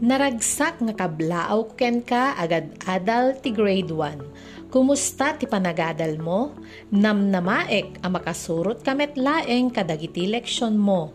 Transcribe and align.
Naragsak 0.00 0.80
nga 0.80 0.96
kablaaw 0.96 1.76
ken 1.76 2.00
ka 2.00 2.32
agad 2.32 2.72
adal 2.88 3.36
ti 3.36 3.52
grade 3.52 3.92
1. 3.92 4.72
Kumusta 4.72 5.36
ti 5.36 5.44
panagadal 5.44 6.16
mo? 6.16 6.56
Namnamaek 6.88 8.00
a 8.00 8.08
makasurot 8.08 8.80
kamet 8.80 9.20
laeng 9.20 9.68
kadagiti 9.68 10.24
leksyon 10.24 10.80
mo. 10.80 11.12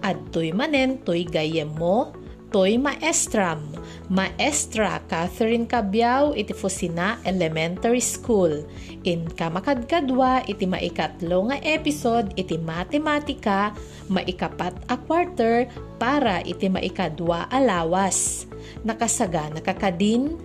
Adtoy 0.00 0.48
manen 0.56 1.04
toy 1.04 1.28
gayem 1.28 1.76
mo, 1.76 2.16
toy 2.52 2.76
maestram. 2.76 3.64
Maestra 4.12 5.00
Catherine 5.08 5.64
Cabiao 5.64 6.36
iti 6.36 6.52
Fusina 6.52 7.16
Elementary 7.24 8.04
School. 8.04 8.60
In 9.08 9.24
kamakadkadwa 9.24 10.44
iti 10.44 10.68
maikatlo 10.68 11.48
nga 11.48 11.56
episode 11.64 12.28
iti 12.36 12.60
matematika, 12.60 13.72
maikapat 14.12 14.76
a 14.92 15.00
quarter 15.00 15.64
para 15.96 16.44
iti 16.44 16.68
maikadwa 16.68 17.48
alawas. 17.48 18.44
Nakasaga 18.84 19.48
nakakadin, 19.56 20.36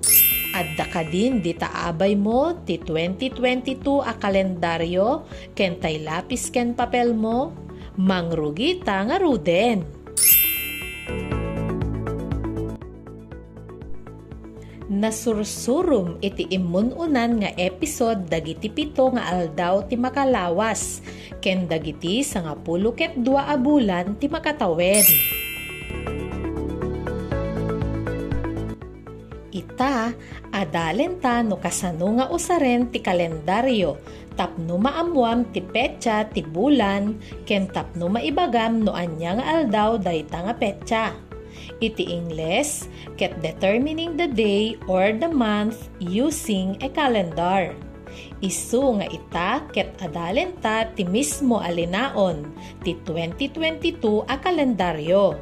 adda 0.55 0.87
ka 0.87 1.03
din 1.03 1.43
di 1.43 1.51
taabay 1.51 2.15
mo 2.15 2.55
ti 2.63 2.79
2022 2.79 3.83
a 3.99 4.15
kalendaryo 4.15 5.27
ken 5.59 5.75
tay 5.83 5.99
lapis 6.07 6.47
ken 6.47 6.71
papel 6.71 7.11
mo, 7.11 7.51
mangrugi 7.99 8.79
ta 8.79 9.03
nga 9.03 9.19
ruden. 9.19 9.96
Nasursurum 14.97 16.17
iti 16.25 16.49
imununan 16.49 17.37
nga 17.37 17.53
episode 17.53 18.25
dagiti 18.25 18.65
pito 18.65 19.13
nga 19.13 19.29
aldaw 19.29 19.85
ti 19.85 19.93
makalawas 19.93 21.05
ken 21.37 21.69
dagiti 21.69 22.25
sa 22.25 22.41
nga 22.41 22.57
pulo 22.57 22.97
ket 22.97 23.13
dua 23.13 23.45
a 23.45 23.61
bulan 23.61 24.17
ti 24.17 24.25
makatawen. 24.25 25.05
Ita, 29.53 30.17
adalen 30.49 31.21
ta 31.21 31.45
no 31.45 31.61
kasano 31.61 32.17
nga 32.17 32.25
usaren 32.33 32.89
ti 32.89 32.97
kalendaryo 32.97 34.01
tapno 34.33 34.81
maamuam 34.81 35.45
ti 35.53 35.61
petsa 35.61 36.25
ti 36.25 36.41
bulan 36.41 37.21
ken 37.45 37.69
tapno 37.69 38.09
maibagam 38.09 38.81
no 38.81 38.97
anya 38.97 39.37
nga 39.37 39.45
aldaw 39.61 40.01
dayta 40.01 40.41
nga 40.41 40.53
petsa 40.57 41.26
iti 41.79 42.09
Ingles, 42.09 42.89
ket 43.17 43.37
determining 43.41 44.17
the 44.17 44.29
day 44.29 44.77
or 44.89 45.13
the 45.13 45.29
month 45.29 45.89
using 46.01 46.77
a 46.81 46.89
calendar. 46.89 47.73
Isu 48.41 49.01
nga 49.01 49.07
ita 49.09 49.49
ket 49.73 49.93
adalen 50.01 50.57
ta 50.61 50.89
ti 50.89 51.05
mismo 51.05 51.61
alinaon 51.61 52.49
ti 52.81 52.97
2022 53.05 54.25
a 54.25 54.35
kalendaryo. 54.41 55.37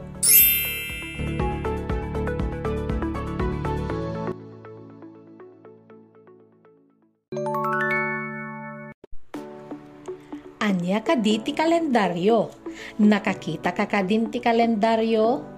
Anya 10.66 10.97
ka 11.06 11.13
di 11.13 11.38
ti 11.45 11.53
kalendaryo? 11.53 12.50
Nakakita 12.97 13.69
ka 13.72 13.86
ka 13.86 14.02
din 14.02 14.33
ti 14.33 14.41
kalendaryo? 14.41 15.55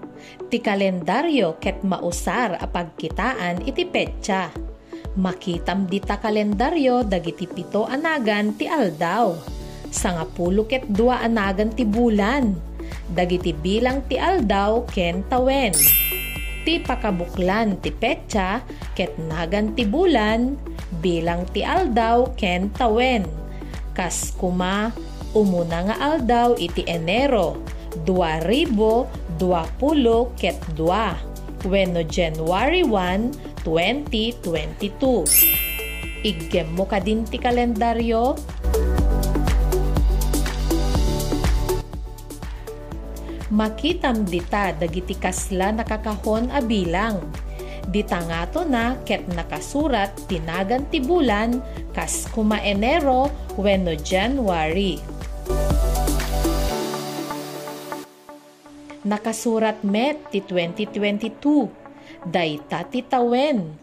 Ti 0.48 0.58
kalendaryo 0.64 1.60
ket 1.60 1.84
mausar 1.84 2.56
a 2.56 2.66
pagkitaan 2.70 3.66
iti 3.68 3.84
petsa. 3.84 4.54
Makitam 5.18 5.90
di 5.90 5.98
kalendaryo 5.98 7.02
dagiti 7.02 7.50
pito 7.50 7.90
anagan 7.90 8.54
ti 8.54 8.70
aldaw. 8.70 9.34
Sangapulo 9.90 10.70
ket 10.70 10.86
dua 10.86 11.26
anagan 11.26 11.74
ti 11.74 11.84
bulan. 11.84 12.54
Dagiti 13.10 13.52
bilang 13.52 14.06
ti 14.06 14.22
aldaw 14.22 14.86
ken 14.94 15.26
tawen. 15.26 15.74
Ti 16.62 16.74
pakabuklan 16.84 17.80
ti 17.82 17.90
petsa 17.90 18.62
ket 18.94 19.16
nagan 19.18 19.74
ti 19.74 19.88
bulan 19.88 20.54
bilang 21.02 21.48
ti 21.50 21.66
aldaw 21.66 22.30
ken 22.38 22.70
tawen. 22.78 23.26
Kas 23.98 24.36
kuma 24.38 24.94
umuna 25.34 25.90
nga 25.90 25.96
aldaw 26.14 26.54
iti 26.62 26.86
Enero 26.86 27.58
2020 28.06 29.40
ket 30.38 30.58
2 30.76 31.38
wenno 31.66 32.06
January 32.06 32.86
1, 32.86 33.66
2022. 33.66 35.26
Iggem 36.22 36.68
mo 36.74 36.86
ka 36.86 37.02
din 37.02 37.26
ti 37.26 37.38
kalendaryo? 37.42 38.38
Makitam 43.48 44.28
dita 44.28 44.76
dagiti 44.76 45.16
kasla 45.16 45.72
nakakahon 45.72 46.52
a 46.52 46.60
bilang. 46.60 47.24
Dita 47.88 48.20
nga 48.28 48.44
to 48.52 48.68
na 48.68 49.00
ket 49.08 49.24
nakasurat 49.32 50.12
tinagan 50.28 50.84
ti 50.92 51.00
bulan 51.00 51.64
kas 51.96 52.28
kuma 52.36 52.60
Enero 52.60 53.32
wenno 53.56 53.96
January. 53.96 55.17
Nakasurat 59.08 59.88
met 59.88 60.28
ti 60.28 60.44
2022. 60.44 62.28
Dayta 62.28 62.84
ti 62.92 63.00
tawen. 63.08 63.80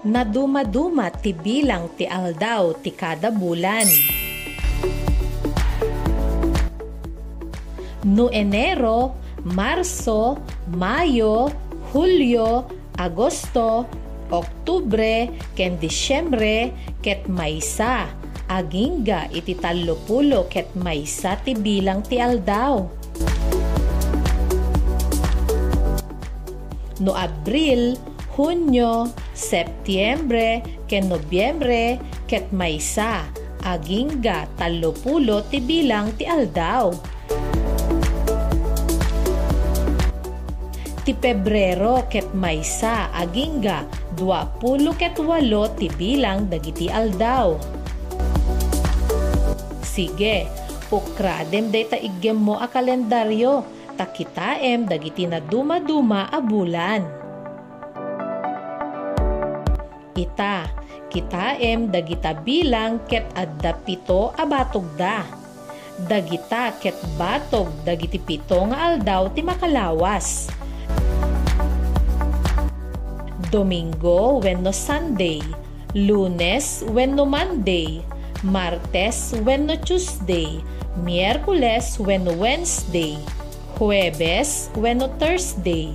Naduma-duma 0.00 1.12
ti 1.12 1.36
bilang 1.36 1.92
ti 1.96 2.08
aldaw 2.08 2.72
ti 2.80 2.92
kada 2.92 3.28
bulan 3.28 4.19
no 8.10 8.28
Enero, 8.32 9.14
Marso, 9.44 10.36
Mayo, 10.68 11.48
Hulyo, 11.92 12.68
Agosto, 12.98 13.88
Oktubre, 14.30 15.32
ken 15.56 15.80
Disyembre, 15.80 16.74
ket 17.00 17.26
maysa. 17.26 18.10
Agingga 18.50 19.30
iti 19.30 19.54
tallupulo 19.54 20.50
ket 20.50 20.74
maysa 20.74 21.38
ti 21.40 21.54
bilang 21.54 22.02
ti 22.02 22.18
aldaw. 22.18 22.82
No 27.00 27.16
Abril, 27.16 27.96
Hunyo, 28.36 29.08
Setyembre, 29.32 30.60
ken 30.84 31.08
Nobyembre, 31.08 31.96
ket 32.28 32.52
maysa. 32.52 33.24
Agingga 33.64 34.48
tallupulo 34.56 35.44
ti 35.48 35.60
bilang 35.60 36.12
ti 36.16 36.24
aldaw 36.24 36.92
ti 41.10 41.18
Pebrero 41.18 42.06
ket 42.06 42.30
maysa 42.36 43.10
agingga 43.10 43.82
20 44.14 44.94
ket 44.94 45.18
walo 45.18 45.66
ti 45.74 45.90
bilang 45.98 46.46
dagiti 46.46 46.86
aldaw. 46.86 47.58
Sige, 49.82 50.46
ukradem 50.94 51.74
day 51.74 51.82
ta 51.88 51.98
iggem 51.98 52.38
mo 52.38 52.62
a 52.62 52.70
kalendaryo, 52.70 53.66
takitaem 53.98 54.86
dagiti 54.86 55.26
na 55.26 55.42
duma-duma 55.42 56.30
a 56.30 56.38
bulan. 56.38 57.02
Ita, 60.14 60.68
kitaem 61.10 61.90
dagita 61.90 62.38
bilang 62.38 63.02
ket 63.10 63.26
adda 63.34 63.74
pito 63.82 64.30
a 64.38 64.46
batogda. 64.46 65.26
Dagita 66.06 66.72
ket 66.80 66.96
batog 67.18 67.68
dagiti 67.84 68.16
pito 68.16 68.56
nga 68.70 68.94
aldaw 68.94 69.28
ti 69.34 69.42
makalawas. 69.42 70.48
Domingo 73.50 74.38
wenno 74.38 74.70
Sunday, 74.70 75.42
Lunes 75.98 76.86
wenno 76.86 77.26
Monday, 77.26 77.98
Martes 78.46 79.34
wenno 79.42 79.74
Tuesday, 79.82 80.62
Miyerkules 81.02 81.98
wenno 81.98 82.38
Wednesday, 82.38 83.18
Huwebes 83.74 84.70
wenno 84.78 85.10
Thursday, 85.18 85.90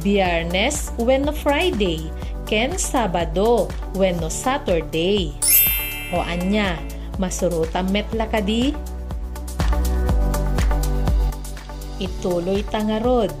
Biyernes 0.00 0.90
wenno 0.96 1.30
Friday, 1.30 2.08
ken 2.44 2.76
Sabado 2.76 3.72
wenno 3.96 4.28
Saturday. 4.28 5.32
O 6.12 6.20
anya, 6.20 6.76
masurutan 7.16 7.88
metla 7.88 8.28
kadi? 8.28 8.76
Ituloy 11.98 12.60
tangarod. 12.68 13.32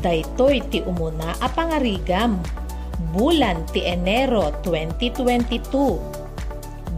Daytoy 0.00 0.64
ti 0.72 0.80
umuna 0.80 1.36
a 1.44 1.48
pangarigam 1.52 2.40
bulan 3.12 3.60
ti 3.68 3.84
Enero 3.84 4.48
2022. 4.64 6.00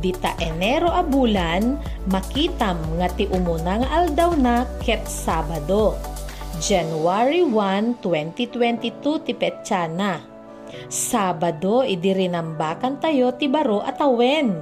Dita 0.02 0.34
Enero 0.42 0.90
a 0.90 1.02
bulan, 1.02 1.78
makitam 2.10 2.78
nga 2.98 3.06
ti 3.10 3.26
umuna 3.30 3.82
nga 3.82 3.90
aldaw 4.02 4.34
na 4.34 4.66
ket 4.82 5.06
Sabado. 5.06 5.94
January 6.62 7.42
1, 7.42 8.02
2022 8.02 9.26
ti 9.26 9.32
Petsana. 9.34 10.31
Sabado 10.88 11.82
idirinambakan 11.82 13.00
tayo 13.00 13.32
ti 13.36 13.48
baro 13.48 13.80
at 13.84 14.00
awen. 14.00 14.60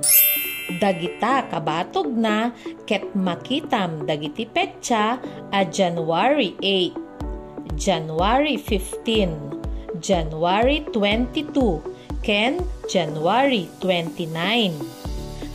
Dagita 0.79 1.51
kabatog 1.51 2.15
na 2.15 2.55
ket 2.87 3.11
makitam 3.19 4.07
dagiti 4.07 4.47
petsa 4.47 5.19
a 5.51 5.61
January 5.67 6.55
8, 6.62 7.75
January 7.75 8.55
15, 8.55 9.99
January 9.99 10.87
22, 10.95 12.23
ken 12.23 12.62
January 12.87 13.67
29. 13.83 14.31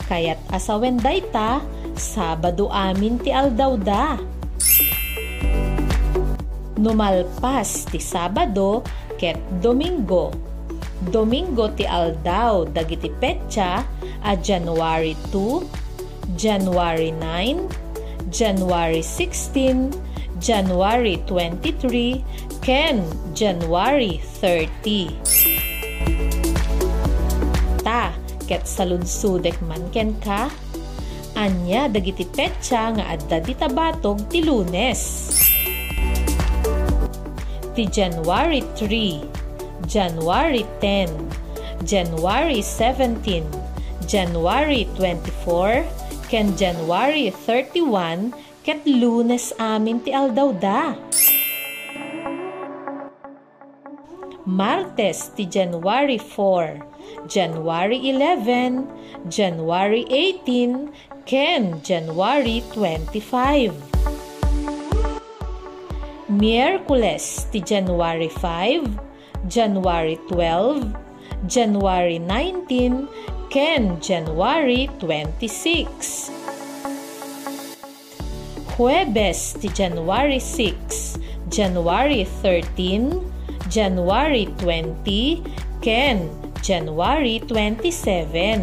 Kayat 0.06 0.38
asawen 0.52 1.00
dayta, 1.00 1.64
Sabado 1.96 2.68
amin 2.68 3.16
ti 3.16 3.32
aldawda. 3.32 4.20
Numalpas 6.76 7.88
ti 7.88 7.96
Sabado 7.96 8.84
ket 9.16 9.36
Domingo. 9.60 10.32
Domingo 11.12 11.68
ti 11.76 11.84
aldaw 11.84 12.64
dagiti 12.72 13.12
petsa 13.20 13.84
a 14.24 14.32
January 14.40 15.12
2, 15.32 16.36
January 16.40 17.12
9, 17.12 17.68
January 18.32 19.04
16, 19.04 19.92
January 20.40 21.20
23, 21.28 22.24
ken 22.64 23.04
January 23.36 24.20
30. 24.40 25.12
Ta, 27.84 28.10
ket 28.48 28.64
saludsudek 28.64 29.60
man 29.68 29.84
ken 29.92 30.16
ka, 30.24 30.48
anya 31.36 31.86
dagiti 31.92 32.24
petsa 32.24 32.96
nga 32.96 33.12
adda 33.12 33.38
di 33.44 33.52
tabatog 33.52 34.24
ti 34.32 34.40
lunes 34.40 35.25
ti 37.76 37.84
January 37.92 38.64
3, 38.72 39.20
January 39.84 40.64
10, 40.80 41.12
January 41.84 42.64
17, 42.64 43.44
January 44.08 44.88
24, 44.96 45.84
ken 46.32 46.56
January 46.56 47.28
31, 47.28 48.32
ket 48.64 48.80
lunes 48.88 49.52
amin 49.60 50.00
ti 50.00 50.08
aldawda. 50.08 50.96
Martes 54.48 55.36
ti 55.36 55.44
January 55.44 56.16
4, 56.16 57.28
January 57.28 58.00
11, 58.08 58.88
January 59.28 60.08
18, 60.08 60.88
ken 61.28 61.76
January 61.84 62.64
25. 62.72 63.85
Miyerkules 66.36 67.48
ti 67.48 67.64
January 67.64 68.28
5, 68.28 68.84
January 69.48 70.20
12, 70.28 70.84
January 71.48 72.20
19, 72.20 73.08
ken 73.48 73.96
January 74.04 74.84
26. 75.00 76.28
Huwebes 78.76 79.56
ti 79.64 79.72
January 79.72 80.36
6, 80.36 81.16
January 81.48 82.28
13, 82.44 83.16
January 83.72 84.44
20, 84.60 85.40
ken 85.80 86.28
January 86.60 87.40
27. 87.48 88.60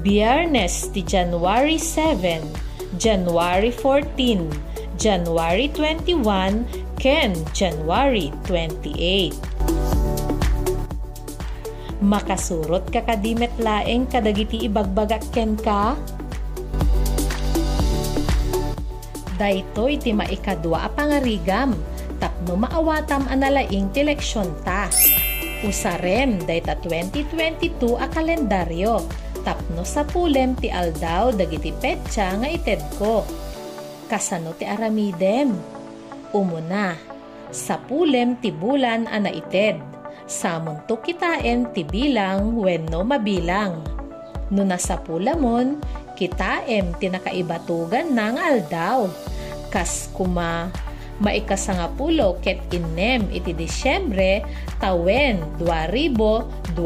Biyernes 0.00 0.88
ti 0.96 1.04
January 1.04 1.76
7, 1.76 2.57
January 2.98 3.70
14, 3.70 4.50
January 4.98 5.70
21, 5.70 6.66
ken 6.98 7.30
January 7.54 8.34
28. 8.42 9.38
Makasurot 12.02 12.90
ka 12.90 13.06
kadimet 13.06 13.54
laeng 13.62 14.10
kadagiti 14.10 14.66
ibagbagak 14.66 15.22
ken 15.30 15.54
ka? 15.62 15.94
Dayto 19.38 19.86
iti 19.86 20.10
maikadwa 20.10 20.82
a 20.82 20.90
pangarigam 20.90 21.78
tapno 22.18 22.58
maawatam 22.58 23.30
analaing 23.30 23.94
ti 23.94 24.02
leksyon 24.02 24.50
ta. 24.66 24.90
Usarem 25.62 26.42
dayta 26.42 26.74
2022 26.82 27.94
a 27.94 28.10
kalendaryo 28.10 29.06
tapno 29.48 29.80
sa 29.80 30.04
pulem 30.04 30.52
ti 30.60 30.68
aldaw 30.68 31.32
dagiti 31.32 31.72
petsa 31.72 32.36
nga 32.36 32.52
ited 32.52 32.84
ko. 33.00 33.24
Kasano 34.04 34.52
ti 34.52 34.68
aramidem? 34.68 35.56
Umuna, 36.36 36.92
sa 37.48 37.80
pulem 37.80 38.36
ti 38.44 38.52
bulan 38.52 39.08
ana 39.08 39.32
ited. 39.32 39.80
Samon 40.28 40.84
to 40.84 41.00
kitaen 41.00 41.72
ti 41.72 41.80
bilang 41.80 42.60
wenno 42.60 43.00
mabilang. 43.00 43.80
No 44.52 44.68
nasa 44.68 45.00
pulamon, 45.00 45.80
kitaem 46.12 46.92
ti 47.00 47.08
nakaibatugan 47.08 48.12
ng 48.12 48.36
aldaw. 48.36 49.08
Kas 49.72 50.12
kuma 50.12 50.68
maikasanga 51.24 51.88
pulo 51.96 52.36
ket 52.44 52.60
inem 52.68 53.24
iti 53.32 53.56
Disyembre 53.56 54.44
tawen 54.76 55.40
2020 55.56 56.76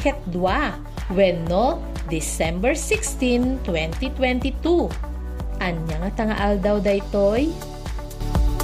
ket 0.00 0.16
2 0.32 0.93
wenno 1.12 1.84
December 2.08 2.72
16, 2.72 3.60
2022. 3.66 4.88
Anya 5.60 5.96
nga 6.00 6.10
tanga 6.16 6.36
aldaw 6.40 6.80
daytoy? 6.80 7.52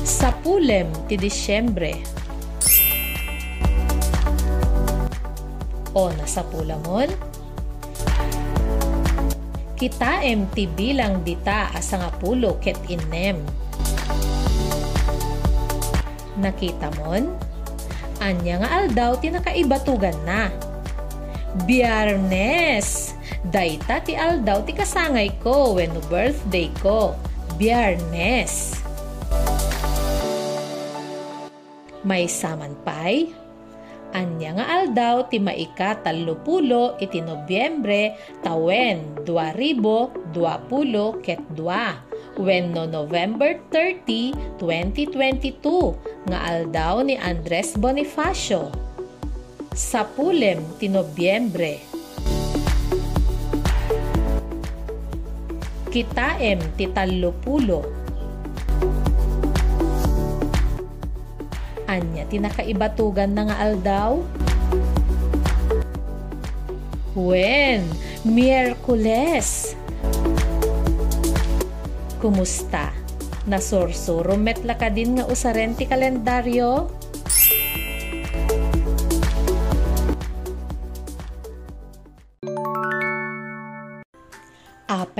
Sa 0.00 0.32
pulem 0.40 0.88
ti 1.04 1.20
Disyembre. 1.20 2.00
O 5.92 6.08
nasa 6.14 6.40
pulamon? 6.46 7.10
Kitaem 9.76 10.44
ti 10.52 10.68
bilang 10.68 11.24
dita 11.24 11.72
asa 11.72 12.00
nga 12.00 12.10
pulo 12.12 12.60
ket 12.60 12.76
inem. 12.88 13.40
Nakita 16.40 16.88
mon? 17.00 17.32
Anya 18.20 18.60
nga 18.60 18.68
aldaw 18.84 19.16
ti 19.16 19.32
nakaibatugan 19.32 20.16
na 20.28 20.69
Biyernes. 21.68 23.12
Dayta 23.48 24.00
ti 24.04 24.16
aldaw 24.16 24.64
ti 24.64 24.72
kasangay 24.72 25.32
ko 25.44 25.76
when 25.76 25.92
birthday 26.08 26.72
ko. 26.80 27.16
Biyernes. 27.60 28.80
May 32.00 32.24
samanpay. 32.24 33.28
Anya 34.10 34.58
nga 34.58 34.66
aldaw 34.82 35.30
ti 35.30 35.38
maika 35.38 35.94
talupulo 36.02 36.98
iti 36.98 37.22
Nobyembre 37.22 38.18
tawen 38.42 39.22
2020 39.22 40.34
ket 41.22 41.38
2 41.54 42.42
when 42.42 42.74
no 42.74 42.90
November 42.90 43.54
30, 43.70 44.58
2022 44.58 46.26
nga 46.26 46.38
aldaw 46.42 47.06
ni 47.06 47.14
Andres 47.14 47.78
Bonifacio 47.78 48.89
sa 49.80 50.04
pulem 50.04 50.60
ti 50.76 50.92
Nobyembre. 50.92 51.80
Kitaem 55.88 56.60
ti 56.76 56.84
tallupulo. 56.92 57.80
Anya 61.88 62.28
ti 62.28 62.36
nakaibatugan 62.36 63.32
na 63.32 63.48
nga 63.48 63.56
aldaw? 63.56 64.20
When? 67.16 67.88
Miyerkules. 68.28 69.74
Kumusta? 72.20 72.92
Nasursuro 73.48 74.36
metla 74.36 74.76
ka 74.76 74.92
din 74.92 75.16
nga 75.16 75.24
usaren 75.24 75.72
ti 75.72 75.88
kalendaryo? 75.88 76.99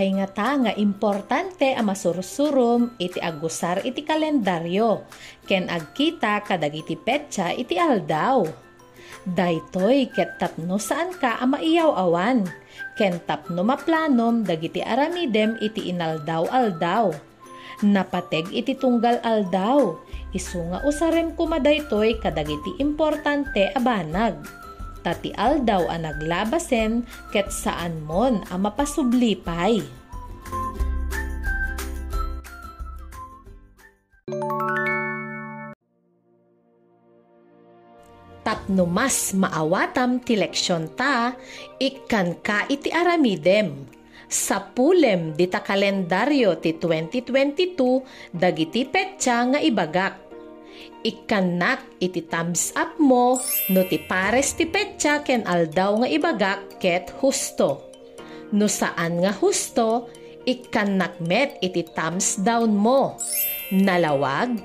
Apay 0.00 0.16
nga 0.16 0.32
ta 0.32 0.56
nga 0.56 0.72
importante 0.80 1.76
a 1.76 1.84
masursurum 1.84 2.96
iti 2.96 3.20
agusar 3.20 3.84
iti 3.84 4.00
kalendaryo 4.00 5.04
ken 5.44 5.68
agkita 5.68 6.40
kadagiti 6.40 6.96
petsa 6.96 7.52
iti 7.52 7.76
aldaw. 7.76 8.48
Daytoy 9.28 10.08
ket 10.08 10.40
tapno 10.40 10.80
saan 10.80 11.12
ka 11.12 11.36
a 11.36 11.44
maiyaw 11.44 11.92
awan 12.00 12.48
ken 12.96 13.20
tapno 13.28 13.60
maplanom 13.60 14.40
dagiti 14.40 14.80
aramidem 14.80 15.60
iti 15.60 15.92
inaldaw 15.92 16.48
aldaw. 16.48 17.12
Napateg 17.84 18.48
iti 18.56 18.72
tunggal 18.80 19.20
aldaw 19.20 20.00
isu 20.32 20.64
nga 20.72 20.80
usarem 20.88 21.36
kumadaytoy 21.36 22.16
kadagiti 22.24 22.72
importante 22.80 23.68
a 23.76 23.80
banag. 25.00 25.06
Tati 25.10 25.32
aldaw 25.36 25.88
ang 25.88 26.04
naglabasen 26.04 27.04
ket 27.32 27.48
saan 27.48 28.04
mon 28.04 28.44
ang 28.50 28.60
mapasublipay. 28.64 29.82
Tapno 38.40 38.88
mas 38.88 39.36
maawatam 39.36 40.24
ti 40.24 40.34
leksyon 40.34 40.96
ta, 40.96 41.36
ikan 41.78 42.40
ka 42.40 42.66
iti 42.72 42.88
aramidem. 42.90 43.84
Sa 44.30 44.62
pulem 44.62 45.34
dita 45.34 45.58
kalendaryo 45.58 46.54
ti 46.62 46.78
2022 46.78 48.30
dagiti 48.30 48.86
petsa 48.86 49.42
nga 49.42 49.58
ibagak 49.58 50.29
ikanak 51.00 51.80
iti 51.96 52.20
thumbs 52.28 52.76
up 52.76 52.96
mo 53.00 53.40
no 53.72 53.80
ti 53.88 53.96
pares 53.96 54.52
ti 54.52 54.68
petsa 54.68 55.24
ken 55.24 55.48
aldaw 55.48 56.04
nga 56.04 56.08
ibagak 56.08 56.80
ket 56.82 57.08
husto. 57.20 57.88
No 58.50 58.66
saan 58.66 59.22
nga 59.22 59.30
husto, 59.30 60.10
ikanak 60.42 61.22
met 61.22 61.56
iti 61.62 61.86
thumbs 61.86 62.40
down 62.42 62.74
mo. 62.74 63.14
Nalawag, 63.70 64.58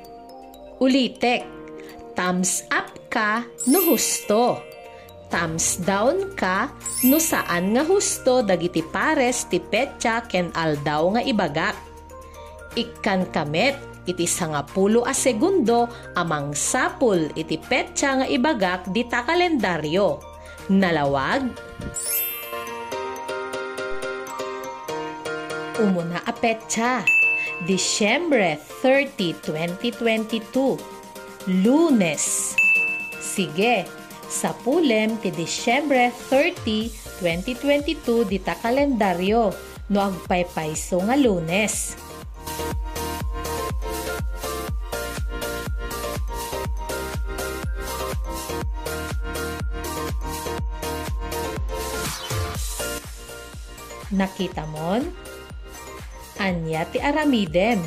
ulitek, 0.82 1.46
thumbs 2.18 2.66
up 2.74 2.90
ka 3.14 3.46
no 3.70 3.80
husto. 3.86 4.58
Thumbs 5.30 5.78
down 5.86 6.34
ka 6.34 6.74
no 7.06 7.22
saan 7.22 7.78
nga 7.78 7.84
husto 7.86 8.42
dagiti 8.42 8.82
pares 8.82 9.46
ti 9.46 9.62
petsa 9.62 10.26
ken 10.26 10.50
aldaw 10.58 11.14
nga 11.14 11.22
ibagak. 11.22 11.78
Ikan 12.76 13.30
kamet 13.32 13.95
iti 14.06 14.30
sangapulo 14.30 15.04
a 15.04 15.14
segundo 15.14 15.90
amang 16.14 16.54
sapul 16.54 17.30
iti 17.34 17.58
petsa 17.58 18.22
nga 18.22 18.28
ibagak 18.30 18.90
dita 18.94 19.26
kalendaryo. 19.26 20.22
Nalawag? 20.70 21.46
Umuna 25.82 26.24
a 26.24 26.34
petsa. 26.34 27.04
Disyembre 27.68 28.58
30, 28.82 29.42
2022. 29.44 30.78
Lunes. 31.62 32.56
Sige, 33.20 33.86
sa 34.26 34.52
pulem 34.66 35.20
ti 35.22 35.30
Disyembre 35.30 36.10
30, 36.32 37.22
2022 37.22 38.28
dita 38.28 38.58
kalendaryo 38.60 39.54
no 39.90 40.00
agpaypayso 40.02 41.00
nga 41.06 41.16
lunes. 41.16 41.96
Nakita 54.16 54.64
mon? 54.72 55.04
Anya 56.40 56.88
ti 56.88 57.04
aramiden. 57.04 57.84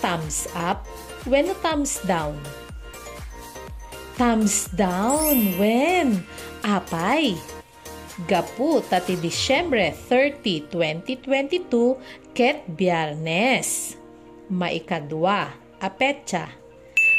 Thumbs 0.00 0.48
up 0.56 0.88
when 1.28 1.52
thumbs 1.60 2.00
down. 2.08 2.40
Thumbs 4.16 4.72
down 4.72 5.60
when? 5.60 6.24
Apay. 6.64 7.36
Gapu 8.24 8.80
tati 8.88 9.20
Disyembre 9.20 9.92
30, 9.92 10.72
2022 10.72 12.32
ket 12.32 12.64
Biyernes. 12.64 14.00
Maikadwa, 14.48 15.52
apetsa. 15.76 16.48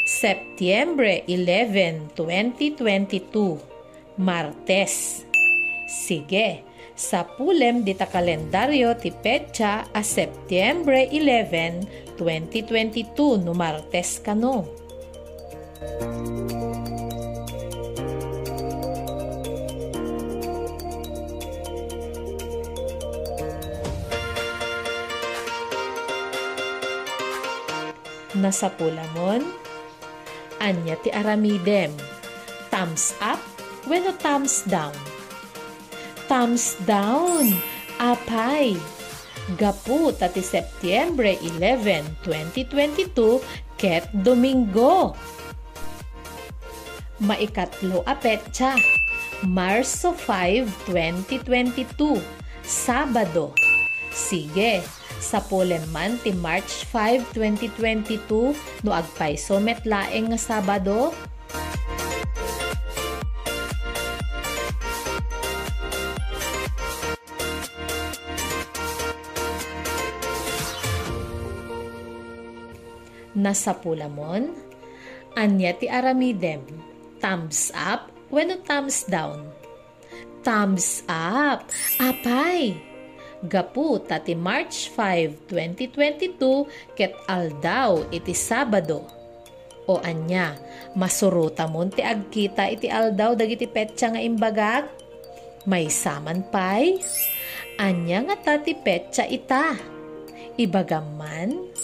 Setyembre 0.06 1.26
11, 1.26 2.14
2022, 2.14 3.58
Martes. 4.18 5.22
Sige, 5.86 6.65
sa 6.96 7.28
pulem 7.28 7.84
dita 7.84 8.08
kalendaryo 8.08 8.96
ti 8.96 9.12
petsa 9.12 9.84
a 9.92 10.00
Setyembre 10.00 11.12
11, 11.12 12.16
2022 12.16 13.44
no 13.44 13.52
Martes 13.52 14.16
kano. 14.24 14.64
Nasa 28.36 28.68
pulamon, 28.72 29.48
anya 30.60 30.96
ti 31.00 31.08
aramidem, 31.08 31.92
thumbs 32.68 33.16
up 33.20 33.40
when 33.88 34.04
no 34.04 34.12
thumbs 34.12 34.60
down 34.68 34.92
thumbs 36.26 36.74
down. 36.84 37.54
Apay. 37.98 38.76
Gapu 39.54 40.10
tati 40.10 40.42
Setyembre 40.42 41.38
11, 41.38 42.18
2022 42.26 43.38
ket 43.78 44.10
Domingo. 44.10 45.14
Maikatlo 47.22 48.02
a 48.04 48.18
petsa. 48.18 48.74
Marso 49.46 50.12
5, 50.12 50.66
2022. 50.90 52.18
Sabado. 52.66 53.54
Sige, 54.10 54.82
sa 55.22 55.40
poleman 55.40 56.18
ti 56.20 56.32
March 56.34 56.84
5, 56.92 57.32
2022 57.36 58.56
no 58.84 58.90
agpayso 58.92 59.60
metlaeng 59.60 60.32
nga 60.32 60.40
Sabado, 60.40 61.12
nasa 73.36 73.76
pulamon, 73.76 74.56
anya 75.36 75.76
ti 75.76 75.86
aramidem, 75.86 76.64
thumbs 77.20 77.68
up 77.76 78.08
when 78.32 78.56
thumbs 78.64 79.04
down. 79.04 79.52
Thumbs 80.40 81.04
up, 81.06 81.68
apay! 82.00 82.80
Gapu 83.44 84.00
tati 84.00 84.32
March 84.32 84.88
5, 84.96 85.52
2022 85.52 86.96
ket 86.96 87.12
aldaw 87.28 88.08
iti 88.08 88.32
Sabado. 88.32 89.04
O 89.86 90.02
anya, 90.02 90.56
masuruta 90.96 91.68
mon 91.68 91.92
ti 91.92 92.02
agkita 92.02 92.66
iti 92.72 92.90
aldaw 92.90 93.36
dagiti 93.38 93.68
petsa 93.70 94.10
nga 94.10 94.18
imbagag? 94.18 94.88
May 95.68 95.92
saman 95.92 96.42
pay? 96.48 96.98
Anya 97.76 98.24
nga 98.32 98.36
tati 98.40 98.72
petsa 98.72 99.28
ita? 99.28 99.76
Ibagaman? 100.56 101.75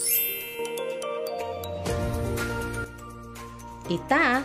Ita. 3.90 4.44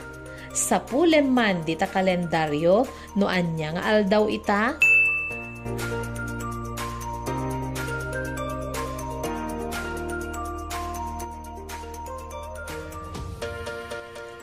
Sa 0.57 0.81
pulem 0.81 1.29
man 1.29 1.61
dita 1.61 1.85
kalendaryo 1.85 2.89
no 3.19 3.29
anya 3.29 3.77
nga 3.77 3.83
aldaw 3.93 4.25
ita. 4.25 4.73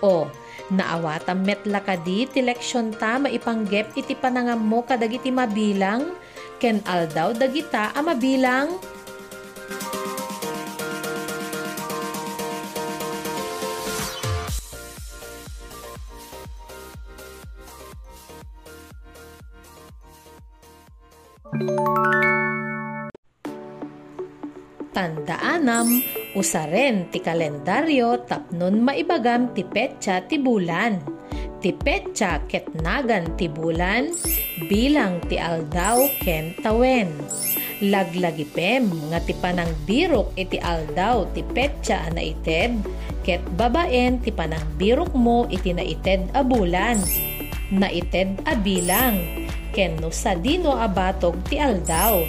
O, 0.05 0.29
naawatan 0.69 1.43
metla 1.43 1.81
kadi 1.81 2.29
ti 2.29 2.45
leksyon 2.45 2.93
ta 2.95 3.17
maipanggep 3.17 3.97
iti 3.97 4.13
panangam 4.15 4.61
mo 4.61 4.85
kadagiti 4.85 5.33
mabilang. 5.33 6.15
Ken 6.63 6.79
aldaw 6.87 7.35
dagita 7.35 7.91
a 7.91 8.01
mabilang 8.05 8.79
Tandaanam, 24.91 26.03
usaren 26.35 27.07
ti 27.15 27.23
kalendaryo 27.23 28.27
tapnon 28.27 28.83
maibagam 28.83 29.55
ti 29.55 29.63
petsa 29.63 30.27
ti 30.27 30.43
bulan. 30.43 30.99
Ti 31.63 31.71
petsa 31.79 32.43
ket 32.51 32.67
nagan 32.83 33.39
ti 33.39 33.47
bulan, 33.47 34.11
bilang 34.67 35.23
ti 35.31 35.39
aldaw 35.39 36.03
ken 36.27 36.59
tawen. 36.59 37.15
Laglagipem 37.87 38.91
nga 39.15 39.23
ti 39.23 39.39
panang 39.39 39.71
birok 39.87 40.35
iti 40.35 40.59
aldaw 40.59 41.23
ti 41.39 41.47
petsa 41.47 42.11
na 42.11 42.35
ited, 42.35 42.83
ket 43.23 43.47
babaen 43.55 44.19
ti 44.19 44.35
panang 44.35 44.67
birok 44.75 45.15
mo 45.15 45.47
iti 45.47 45.71
naited 45.71 46.35
a 46.35 46.43
bulan. 46.43 46.99
Naited 47.71 48.43
a 48.43 48.59
bilang, 48.59 49.44
ken 49.75 49.99
no 49.99 50.09
sa 50.14 50.38
dino 50.38 50.78
abatog 50.78 51.35
ti 51.50 51.59
aldaw. 51.59 52.23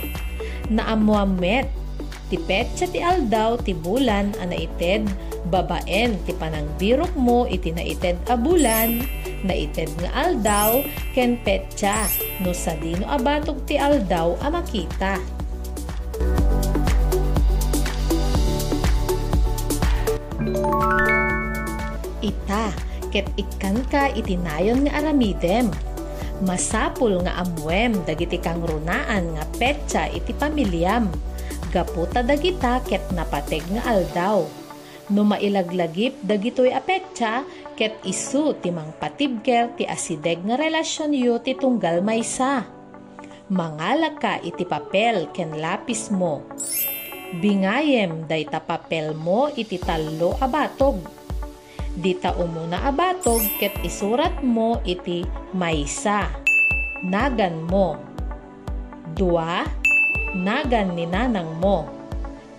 Naamuamet 0.68 1.70
ti 2.28 2.42
petsa 2.42 2.90
ti 2.90 3.00
aldaw 3.00 3.62
ti 3.62 3.78
bulan 3.78 4.34
ana 4.42 4.58
ited 4.58 5.06
babaen 5.54 6.18
ti 6.26 6.34
panang 6.34 6.66
birok 6.82 7.14
mo 7.14 7.46
iti 7.46 7.70
naited 7.70 8.18
a 8.26 8.34
bulan 8.34 9.06
Naited 9.46 9.94
nga 10.02 10.10
aldaw 10.26 10.82
ken 11.14 11.38
petsa 11.46 12.10
no 12.42 12.50
sa 12.50 12.74
dino 12.82 13.06
abatog 13.06 13.62
ti 13.70 13.78
aldaw 13.78 14.34
a 14.42 14.50
makita. 14.50 15.22
Ita, 22.26 22.74
ket 23.14 23.30
ikkan 23.38 23.86
ka 23.94 24.10
itinayon 24.18 24.90
nga 24.90 24.98
aramidem. 24.98 25.70
Masapul 26.44 27.24
nga 27.24 27.40
amwem 27.40 28.04
dagiti 28.04 28.36
kang 28.36 28.60
runaan 28.60 29.40
nga 29.40 29.46
petsa 29.56 30.12
iti 30.12 30.36
pamilyam. 30.36 31.08
Gaputa 31.72 32.20
dagita 32.20 32.84
ket 32.84 33.08
napateg 33.16 33.64
nga 33.72 33.96
aldaw. 33.96 34.44
No 35.16 35.24
mailaglagip 35.24 36.20
dagitoy 36.20 36.76
a 36.76 36.84
petsa 36.84 37.48
ket 37.80 37.96
isu 38.04 38.60
timang 38.60 38.92
patibker 39.00 39.72
ti 39.80 39.88
asideg 39.88 40.44
nga 40.44 40.60
relasyon 40.60 41.16
yu 41.16 41.40
ti 41.40 41.56
tunggal 41.56 42.04
maysa. 42.04 42.68
Mangalag 43.48 44.20
ka 44.20 44.36
iti 44.44 44.68
papel 44.68 45.32
ken 45.32 45.56
lapis 45.56 46.12
mo. 46.12 46.44
Bingayem 47.40 48.28
dayta 48.28 48.60
papel 48.60 49.16
mo 49.16 49.48
iti 49.56 49.80
tallo 49.80 50.36
a 50.44 50.52
batog. 51.96 52.04
Dita 52.04 52.36
umuna 52.36 52.84
a 52.84 52.92
batog 52.92 53.42
ket 53.60 53.74
isurat 53.84 54.44
mo 54.44 54.82
iti 54.84 55.24
maysa. 55.54 56.28
Nagan 57.04 57.64
mo. 57.70 57.96
Dua, 59.16 59.64
nagan 60.36 60.96
ni 60.96 61.06
nanang 61.08 61.60
mo. 61.62 61.88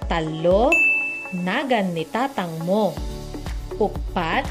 Talo, 0.08 0.70
nagan 1.32 1.92
ni 1.92 2.06
tatang 2.08 2.64
mo. 2.64 2.94
Ukpat, 3.76 4.48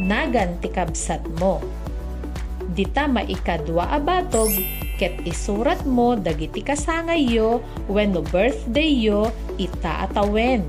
nagan 0.00 0.56
ti 0.62 0.72
kabsat 0.72 1.28
mo. 1.36 1.60
Dita 2.72 3.04
maikadwa 3.04 3.84
a 3.92 4.00
batog 4.00 4.48
ket 4.96 5.18
isurat 5.28 5.82
mo 5.84 6.14
dagiti 6.16 6.62
kasangay 6.62 7.26
yo 7.26 7.60
when 7.90 8.14
no 8.16 8.24
birthday 8.32 8.88
yo 8.88 9.28
ita 9.60 10.08
atawen. 10.08 10.64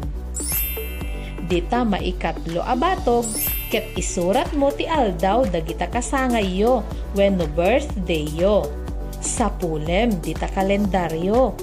Dita 1.47 1.85
maikatlo 1.85 2.59
a 2.65 2.75
batog 2.75 3.29
ket 3.73 3.89
isurat 3.97 4.53
mo 4.53 4.69
ti 4.69 4.85
aldaw 4.85 5.49
dagita 5.49 5.89
kasangay 5.89 6.45
yo 6.45 6.85
when 7.17 7.41
no 7.41 7.49
birthday 7.57 8.21
yo. 8.29 8.69
Sa 9.17 9.49
pulem 9.49 10.13
dita 10.21 10.45
kalendaryo. 10.53 11.57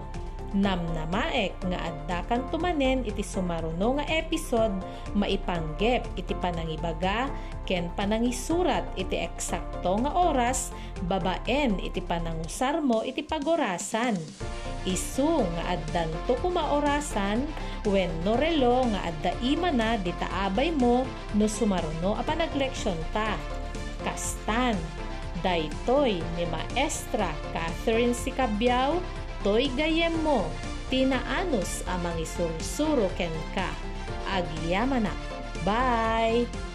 Nam 0.55 0.79
namaek 0.95 1.59
nga 1.67 1.91
addakan 1.91 2.47
tumanen 2.47 3.03
iti 3.03 3.19
sumaruno 3.19 3.99
nga 3.99 4.07
episode 4.07 4.79
maipanggep 5.11 6.07
iti 6.15 6.31
panangibaga 6.39 7.27
ken 7.67 7.91
panangisurat 7.99 8.87
iti 8.95 9.19
eksakto 9.19 9.99
nga 10.07 10.15
oras 10.15 10.71
babaen 11.03 11.83
iti 11.83 11.99
panangusar 11.99 12.79
mo 12.79 13.03
iti 13.03 13.27
pagorasan. 13.27 14.15
Isu 14.87 15.43
nga 15.43 15.75
addan 15.75 16.07
to 16.31 16.39
kumaorasan 16.39 17.43
when 17.83 18.07
no 18.23 18.39
relo 18.39 18.87
nga 18.87 19.11
adda 19.11 19.35
ima 19.43 19.67
na 19.67 19.99
ditaabay 19.99 20.71
mo 20.71 21.03
no 21.35 21.51
sumaruno 21.51 22.15
a 22.15 22.23
panagleksyon 22.23 22.95
ta 23.11 23.35
kastan. 24.17 24.73
Daytoy 25.45 26.17
ni 26.33 26.49
Maestra 26.49 27.29
Catherine 27.53 28.17
Sicabiao, 28.17 28.97
toy 29.45 29.69
gayem 29.77 30.17
mo, 30.25 30.49
tinaanos 30.89 31.85
amang 31.85 32.17
isursuro 32.17 33.05
ken 33.13 33.31
ka. 33.53 33.69
Agyamanak. 34.33 35.21
Bye! 35.61 36.66